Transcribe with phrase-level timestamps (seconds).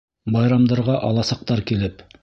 [0.35, 2.07] Байрамдарға аласаҡтар килеп.